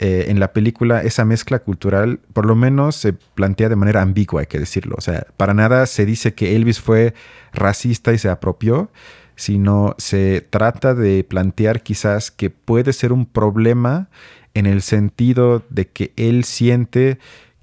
[0.00, 4.42] eh, en la película esa mezcla cultural por lo menos se plantea de manera ambigua,
[4.42, 4.94] hay que decirlo.
[4.96, 7.14] O sea, para nada se dice que Elvis fue
[7.52, 8.90] racista y se apropió,
[9.34, 14.08] sino se trata de plantear quizás que puede ser un problema
[14.54, 17.18] en el sentido de que él siente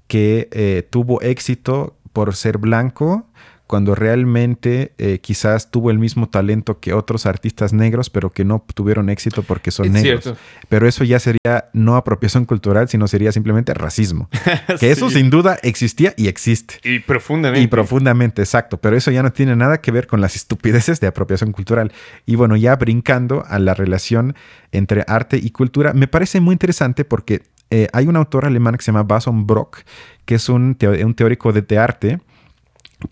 [0.06, 3.26] que eh, tuvo éxito por ser blanco
[3.66, 8.64] cuando realmente eh, quizás tuvo el mismo talento que otros artistas negros, pero que no
[8.74, 10.34] tuvieron éxito porque son negros.
[10.68, 14.28] Pero eso ya sería no apropiación cultural, sino sería simplemente racismo.
[14.80, 16.76] que eso sin duda existía y existe.
[16.84, 17.64] Y profundamente.
[17.64, 18.76] Y profundamente, exacto.
[18.76, 21.92] Pero eso ya no tiene nada que ver con las estupideces de apropiación cultural.
[22.24, 24.36] Y bueno, ya brincando a la relación
[24.70, 28.82] entre arte y cultura, me parece muy interesante porque eh, hay un autor alemán que
[28.82, 29.78] se llama Bason Brock,
[30.24, 32.20] que es un, un teórico de arte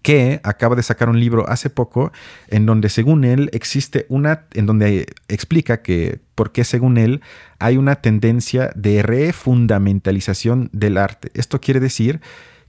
[0.03, 2.12] que acaba de sacar un libro hace poco
[2.49, 7.20] en donde según él existe una, en donde explica que por qué según él
[7.59, 11.31] hay una tendencia de refundamentalización del arte.
[11.35, 12.20] Esto quiere decir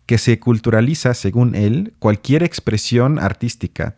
[0.05, 3.95] que se culturaliza, según él, cualquier expresión artística.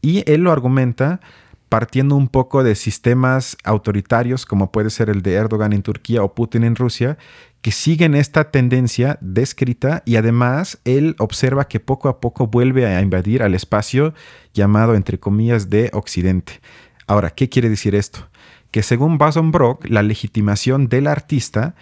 [0.00, 1.20] Y él lo argumenta
[1.68, 6.34] partiendo un poco de sistemas autoritarios como puede ser el de Erdogan en Turquía o
[6.34, 7.18] Putin en Rusia,
[7.60, 13.00] que siguen esta tendencia descrita y además él observa que poco a poco vuelve a
[13.00, 14.14] invadir al espacio
[14.54, 16.60] llamado entre comillas de Occidente.
[17.06, 18.28] Ahora, ¿qué quiere decir esto?
[18.70, 21.74] Que según Bason Brock, la legitimación del artista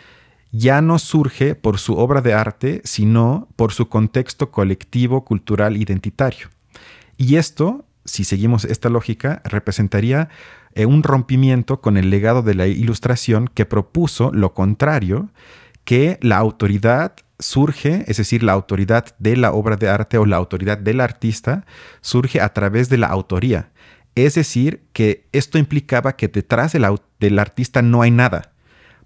[0.52, 6.48] ya no surge por su obra de arte, sino por su contexto colectivo, cultural, identitario.
[7.18, 10.28] Y esto, si seguimos esta lógica, representaría
[10.74, 15.30] eh, un rompimiento con el legado de la ilustración que propuso lo contrario
[15.86, 20.36] que la autoridad surge, es decir, la autoridad de la obra de arte o la
[20.36, 21.64] autoridad del artista
[22.00, 23.70] surge a través de la autoría.
[24.16, 28.52] Es decir, que esto implicaba que detrás del artista no hay nada.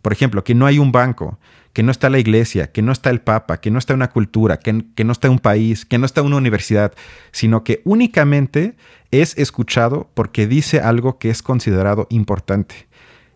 [0.00, 1.38] Por ejemplo, que no hay un banco,
[1.74, 4.58] que no está la iglesia, que no está el papa, que no está una cultura,
[4.58, 6.94] que, que no está un país, que no está una universidad,
[7.30, 8.74] sino que únicamente
[9.10, 12.88] es escuchado porque dice algo que es considerado importante.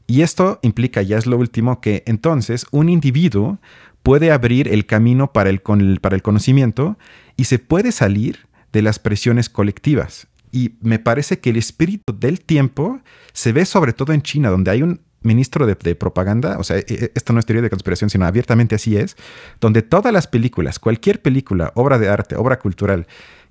[0.06, 3.58] Y esto implica, ya es lo último, que entonces un individuo
[4.02, 5.60] puede abrir el camino para el,
[6.00, 6.98] para el conocimiento
[7.36, 10.26] y se puede salir de las presiones colectivas.
[10.52, 13.00] Y me parece que el espíritu del tiempo
[13.32, 16.76] se ve sobre todo en China, donde hay un ministro de, de, propaganda, o sea,
[16.76, 19.16] e, e, esto no es teoría de conspiración, sino abiertamente así es,
[19.58, 23.06] donde todas las películas, cualquier película, obra de arte, obra cultural,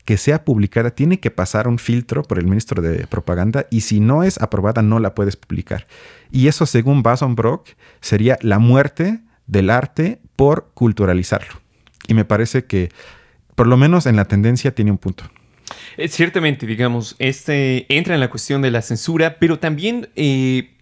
[0.05, 3.99] que sea publicada tiene que pasar un filtro por el ministro de propaganda y si
[3.99, 5.87] no es aprobada no la puedes publicar.
[6.31, 7.69] Y eso según Bason Brock
[8.01, 11.61] sería la muerte del arte por culturalizarlo.
[12.07, 12.89] Y me parece que
[13.55, 15.25] por lo menos en la tendencia tiene un punto.
[15.97, 20.72] Eh, ciertamente, digamos, este entra en la cuestión de la censura, pero también eh,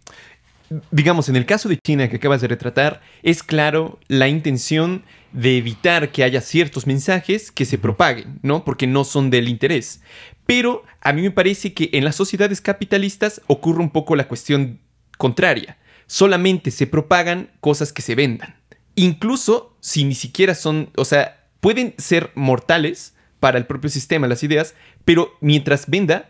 [0.92, 5.04] digamos, en el caso de China que acabas de retratar, es claro la intención
[5.34, 8.64] de evitar que haya ciertos mensajes que se propaguen, ¿no?
[8.64, 10.02] Porque no son del interés.
[10.46, 14.80] Pero a mí me parece que en las sociedades capitalistas ocurre un poco la cuestión
[15.18, 15.78] contraria.
[16.08, 18.56] Solamente se propagan cosas que se vendan.
[18.96, 24.44] Incluso si ni siquiera son, o sea, pueden ser mortales para el propio sistema las
[24.44, 26.30] ideas, pero mientras venda,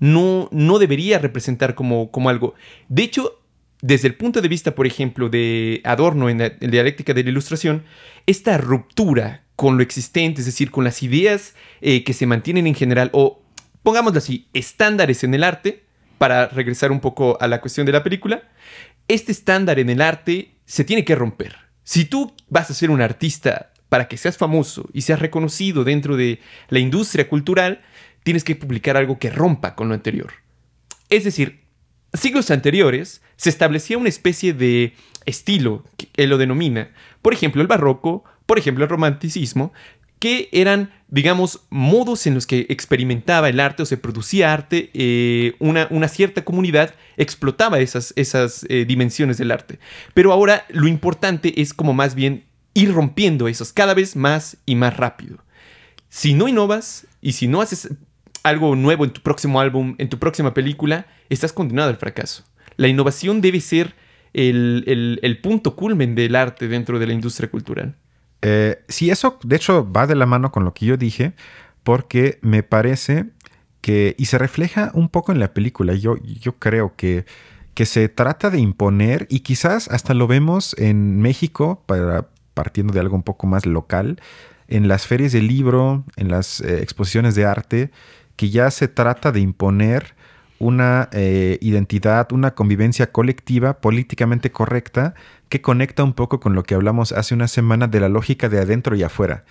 [0.00, 2.54] no, no debería representar como, como algo.
[2.88, 3.41] De hecho,
[3.82, 7.84] desde el punto de vista, por ejemplo, de Adorno en la, dialéctica de la ilustración,
[8.26, 12.76] esta ruptura con lo existente, es decir, con las ideas eh, que se mantienen en
[12.76, 13.42] general, o
[13.82, 15.84] pongámoslo así, estándares en el arte,
[16.16, 18.44] para regresar un poco a la cuestión de la película,
[19.08, 21.56] este estándar en el arte se tiene que romper.
[21.82, 26.16] Si tú vas a ser un artista para que seas famoso y seas reconocido dentro
[26.16, 27.82] de la industria cultural,
[28.22, 30.32] tienes que publicar algo que rompa con lo anterior.
[31.08, 31.61] Es decir,
[32.14, 34.94] siglos anteriores se establecía una especie de
[35.24, 36.90] estilo, que él lo denomina,
[37.22, 39.72] por ejemplo el barroco, por ejemplo el romanticismo,
[40.22, 45.56] que eran, digamos, modos en los que experimentaba el arte o se producía arte, eh,
[45.58, 49.80] una, una, cierta comunidad explotaba esas, esas eh, dimensiones del arte.
[50.14, 54.76] Pero ahora lo importante es como más bien ir rompiendo esos cada vez más y
[54.76, 55.38] más rápido.
[56.08, 57.88] Si no innovas y si no haces
[58.42, 62.44] algo nuevo en tu próximo álbum, en tu próxima película, estás condenado al fracaso.
[62.76, 63.94] La innovación debe ser
[64.32, 67.96] el, punto culmen del arte dentro de la industria cultural.
[68.42, 71.32] Eh, sí, eso de hecho va de la mano con lo que yo dije,
[71.82, 73.26] porque me parece
[73.80, 77.24] que, y se refleja un poco en la película, yo, yo creo que,
[77.74, 83.00] que se trata de imponer y quizás hasta lo vemos en México, para, partiendo de
[83.00, 84.20] algo un poco más local,
[84.68, 87.90] en las ferias de libro, en las eh, exposiciones de arte,
[88.36, 90.14] que ya se trata de imponer
[90.62, 95.14] una eh, identidad, una convivencia colectiva políticamente correcta
[95.48, 98.60] que conecta un poco con lo que hablamos hace una semana de la lógica de
[98.60, 99.44] adentro y afuera,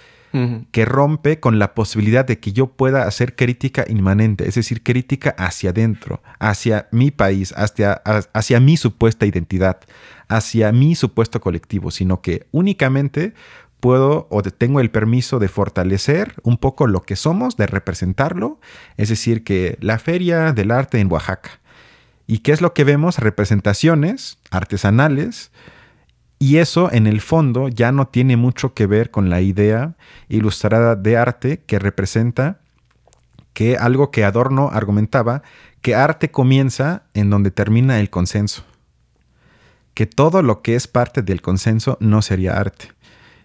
[0.71, 5.35] que rompe con la posibilidad de que yo pueda hacer crítica inmanente, es decir, crítica
[5.37, 8.01] hacia adentro, hacia mi país, hacia,
[8.33, 9.81] hacia mi supuesta identidad,
[10.29, 13.33] hacia mi supuesto colectivo, sino que únicamente
[13.81, 18.61] puedo o tengo el permiso de fortalecer un poco lo que somos, de representarlo.
[18.95, 21.59] Es decir, que la Feria del Arte en Oaxaca.
[22.27, 23.19] ¿Y qué es lo que vemos?
[23.19, 25.51] Representaciones artesanales.
[26.39, 29.95] Y eso en el fondo ya no tiene mucho que ver con la idea
[30.29, 32.61] ilustrada de arte que representa
[33.53, 35.43] que algo que Adorno argumentaba,
[35.81, 38.63] que arte comienza en donde termina el consenso.
[39.93, 42.91] Que todo lo que es parte del consenso no sería arte.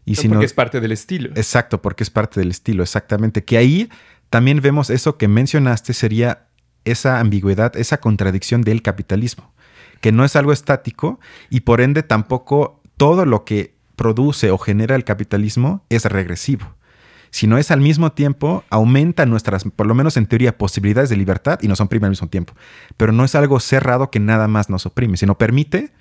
[0.06, 1.30] Y si porque es parte del estilo.
[1.34, 3.44] Exacto, porque es parte del estilo, exactamente.
[3.44, 3.90] Que ahí
[4.30, 6.46] también vemos eso que mencionaste, sería
[6.84, 9.52] esa ambigüedad, esa contradicción del capitalismo,
[10.00, 14.94] que no es algo estático y por ende tampoco todo lo que produce o genera
[14.94, 16.76] el capitalismo es regresivo
[17.36, 21.58] sino es al mismo tiempo aumenta nuestras, por lo menos en teoría, posibilidades de libertad
[21.60, 22.54] y nos oprime al mismo tiempo.
[22.96, 25.92] Pero no es algo cerrado que nada más nos oprime, sino permite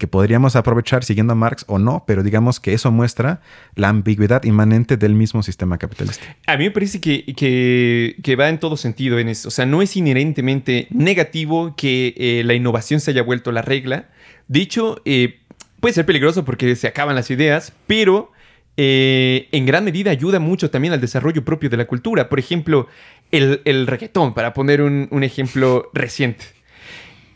[0.00, 3.42] que podríamos aprovechar siguiendo a Marx o no, pero digamos que eso muestra
[3.74, 6.24] la ambigüedad inmanente del mismo sistema capitalista.
[6.46, 9.48] A mí me parece que, que, va en todo sentido en eso.
[9.48, 14.08] O sea, no es inherentemente negativo que eh, la innovación se haya vuelto la regla.
[14.48, 15.40] De hecho, eh,
[15.80, 18.32] puede ser peligroso porque se acaban las ideas, pero
[18.78, 22.30] eh, en gran medida ayuda mucho también al desarrollo propio de la cultura.
[22.30, 22.86] Por ejemplo,
[23.32, 26.46] el, el reggaetón, para poner un, un ejemplo reciente.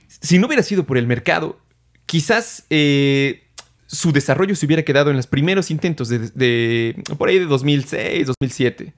[0.09, 1.59] Si no hubiera sido por el mercado,
[2.07, 3.45] quizás eh,
[3.87, 8.95] su desarrollo se hubiera quedado en los primeros intentos de, por ahí de 2006, 2007.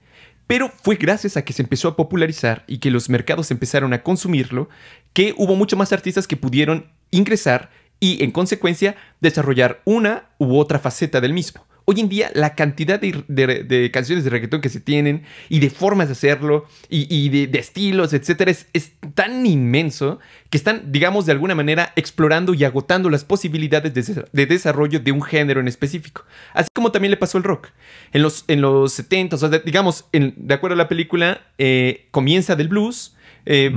[0.47, 4.03] Pero fue gracias a que se empezó a popularizar y que los mercados empezaron a
[4.03, 4.69] consumirlo,
[5.13, 10.79] que hubo mucho más artistas que pudieron ingresar y en consecuencia desarrollar una u otra
[10.79, 11.67] faceta del mismo.
[11.89, 16.09] Hoy en día la cantidad de, canciones de reggaetón que se tienen y de formas
[16.09, 20.19] de hacerlo y, de, estilos, etcétera, es, tan inmenso
[20.51, 25.23] que están, digamos, de alguna manera explorando y agotando las posibilidades de, desarrollo de un
[25.23, 26.25] género en específico.
[26.55, 27.69] Así como también le pasó al rock.
[28.13, 32.57] En los, en los 70, o sea, digamos, de acuerdo a la película, eh, comienza
[32.57, 33.71] del blues, eh,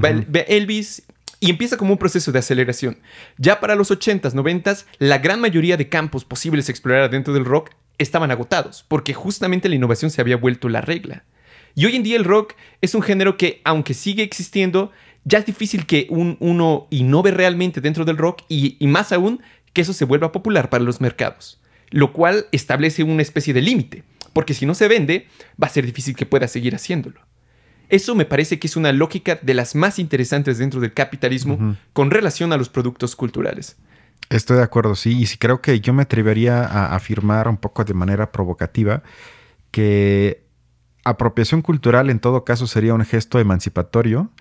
[0.47, 1.03] Elvis
[1.39, 2.97] y empieza como un proceso de aceleración.
[3.37, 7.45] Ya para los 80s, 90s, la gran mayoría de campos posibles a explorar dentro del
[7.45, 7.69] rock
[7.99, 11.25] estaban agotados, porque justamente la innovación se había vuelto la regla.
[11.75, 14.91] Y hoy en día el rock es un género que, aunque sigue existiendo,
[15.23, 19.41] ya es difícil que un, uno innove realmente dentro del rock y, y más aún
[19.73, 24.03] que eso se vuelva popular para los mercados, lo cual establece una especie de límite,
[24.33, 25.27] porque si no se vende,
[25.61, 27.21] va a ser difícil que pueda seguir haciéndolo.
[27.89, 32.11] Eso me parece que es una lógica de las más interesantes dentro del capitalismo con
[32.11, 33.77] relación a los productos culturales.
[34.29, 35.17] Estoy de acuerdo, sí.
[35.19, 39.01] Y sí creo que yo me atrevería a afirmar un poco de manera provocativa
[39.71, 40.43] que
[41.03, 44.31] apropiación cultural en todo caso sería un gesto emancipatorio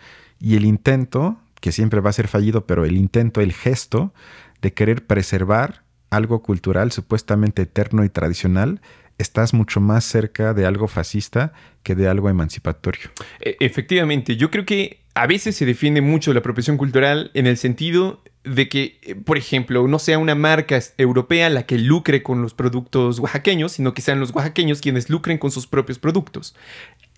[0.40, 4.12] y el intento, que siempre va a ser fallido, pero el intento, el gesto
[4.60, 8.80] de querer preservar algo cultural supuestamente eterno y tradicional,
[9.18, 11.52] estás mucho más cerca de algo fascista
[11.82, 13.10] que de algo emancipatorio.
[13.40, 17.56] E, efectivamente, yo creo que a veces se defiende mucho la apropiación cultural en el
[17.56, 22.40] sentido de que, eh, por ejemplo, no sea una marca europea la que lucre con
[22.40, 26.54] los productos oaxaqueños, sino que sean los oaxaqueños quienes lucren con sus propios productos.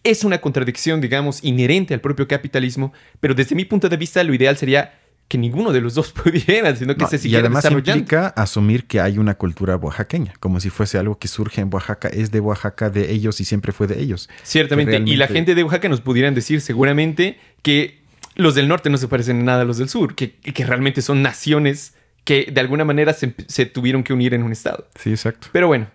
[0.03, 4.33] Es una contradicción, digamos, inherente al propio capitalismo, pero desde mi punto de vista lo
[4.33, 5.00] ideal sería
[5.31, 9.01] que ninguno de los dos pudiera, sino que se siguiera y además implica asumir que
[9.01, 12.91] hay una cultura oaxaqueña, como si fuese algo que surge en Oaxaca, es de Oaxaca,
[12.91, 14.29] de ellos y siempre fue de ellos.
[14.43, 18.01] Ciertamente, y la gente de Oaxaca nos pudieran decir seguramente que
[18.35, 20.35] los del norte no se parecen en nada a los del sur, que,
[20.67, 24.89] realmente son naciones que de alguna manera se, tuvieron que unir en un estado.
[24.99, 25.47] Sí, exacto.
[25.53, 25.87] Pero bueno.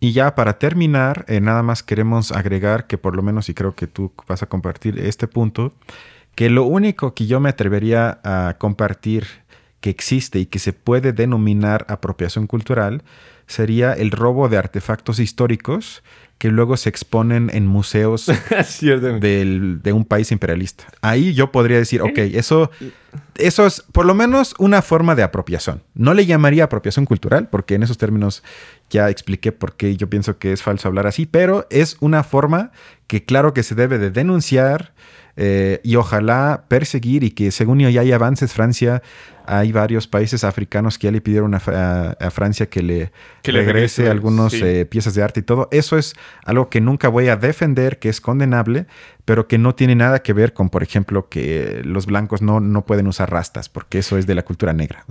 [0.00, 3.76] Y ya para terminar, eh, nada más queremos agregar que por lo menos, y creo
[3.76, 5.72] que tú vas a compartir este punto,
[6.34, 9.26] que lo único que yo me atrevería a compartir
[9.80, 13.02] que existe y que se puede denominar apropiación cultural
[13.46, 16.02] sería el robo de artefactos históricos
[16.38, 18.26] que luego se exponen en museos
[18.80, 20.86] de un país imperialista.
[21.00, 22.70] Ahí yo podría decir, ok, eso,
[23.34, 25.82] eso es por lo menos una forma de apropiación.
[25.94, 28.42] No le llamaría apropiación cultural, porque en esos términos
[28.90, 32.72] ya expliqué por qué yo pienso que es falso hablar así, pero es una forma
[33.06, 34.92] que claro que se debe de denunciar,
[35.34, 39.02] eh, y ojalá perseguir y que según ya hay avances, Francia
[39.46, 41.60] hay varios países africanos que ya le pidieron a,
[42.30, 45.68] Francia que le, regrese, algunas eh, piezas de arte y todo.
[45.72, 48.86] Eso es algo que nunca voy a defender, que es condenable,
[49.24, 52.84] pero que no tiene nada que ver con, por ejemplo, que los blancos no, no
[52.84, 55.04] pueden usar rastas, porque eso es de la cultura negra.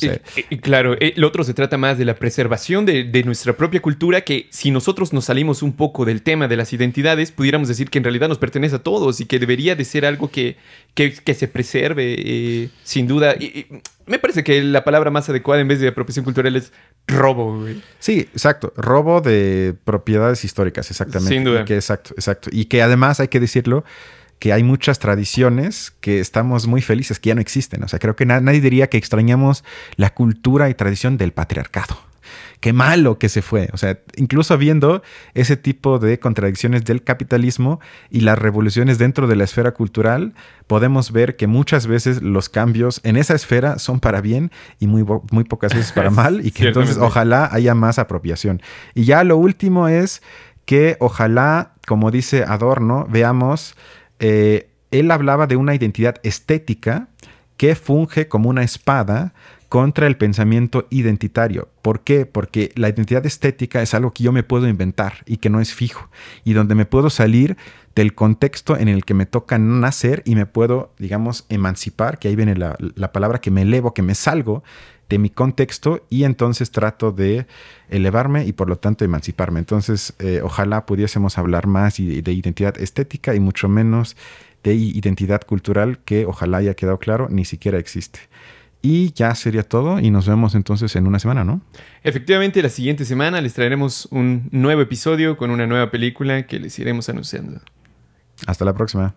[0.50, 4.22] y, claro, el otro se trata más de la preservación de, de, nuestra propia cultura,
[4.22, 7.98] que si nosotros nos salimos un poco del tema de las identidades, pudiéramos decir que
[7.98, 10.58] en realidad nos pertenece a todos y que debería de ser algo que,
[10.94, 13.36] que, se preserve, eh, sin duda.
[13.36, 13.68] Y,
[14.06, 16.72] me parece que la palabra más adecuada en vez de apropiación cultural es
[17.08, 17.66] robo,
[18.00, 18.74] Sí, exacto.
[18.76, 21.34] Robo de propiedades históricas, exactamente.
[21.34, 21.66] Sin duda.
[21.66, 22.50] que, exacto, exacto.
[22.52, 23.84] Y que además hay que decirlo
[24.42, 27.84] que hay muchas tradiciones que estamos muy felices que ya no existen.
[27.84, 29.64] O sea, creo que nadie diría que extrañamos
[29.98, 31.96] la cultura y tradición del patriarcado
[32.60, 33.70] qué malo que se fue.
[33.74, 35.02] O sea, incluso viendo
[35.34, 40.34] ese tipo de contradicciones del capitalismo y las revoluciones dentro de la esfera cultural,
[40.68, 45.04] podemos ver que muchas veces los cambios en esa esfera son para bien y muy,
[45.32, 48.62] muy pocas veces para mal y que entonces ojalá haya más apropiación.
[48.94, 50.22] Y ya lo último es
[50.66, 53.76] que ojalá, como dice Adorno, veamos,
[54.22, 57.10] eh, él hablaba de una identidad estética
[57.58, 59.34] que funge como una espada
[59.68, 61.70] contra el pensamiento identitario.
[61.82, 62.26] ¿Por qué?
[62.26, 65.74] Porque la identidad estética es algo que yo me puedo inventar y que no es
[65.74, 66.10] fijo
[66.44, 67.56] y donde me puedo salir
[67.96, 72.36] del contexto en el que me toca nacer y me puedo, digamos, emancipar, que ahí
[72.36, 74.64] viene la, palabra que me elevo, que me salgo
[75.12, 77.46] de mi contexto y entonces trato de
[77.90, 79.60] elevarme y por lo tanto emanciparme.
[79.60, 84.16] Entonces, eh, ojalá pudiésemos hablar más de identidad estética y mucho menos
[84.64, 88.20] de identidad cultural que ojalá haya quedado claro, ni siquiera existe.
[88.82, 91.60] Y ya sería todo y nos vemos entonces en una semana, ¿no?
[92.04, 96.80] Efectivamente, la siguiente semana les traeremos un nuevo episodio con una nueva película que les
[96.80, 97.60] iremos anunciando.
[98.48, 99.14] Hasta la próxima.